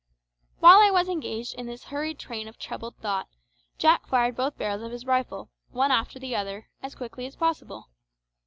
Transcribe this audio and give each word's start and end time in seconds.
While 0.61 0.79
I 0.79 0.89
was 0.89 1.07
engaged 1.07 1.53
in 1.53 1.67
this 1.67 1.83
hurried 1.83 2.17
train 2.17 2.47
of 2.47 2.57
troubled 2.57 2.95
thought, 3.03 3.27
Jack 3.77 4.07
fired 4.07 4.35
both 4.35 4.57
barrels 4.57 4.81
of 4.81 4.91
his 4.91 5.05
rifle, 5.05 5.51
one 5.69 5.91
after 5.91 6.17
the 6.17 6.35
other, 6.35 6.69
as 6.81 6.95
quickly 6.95 7.27
as 7.27 7.35
possible. 7.35 7.87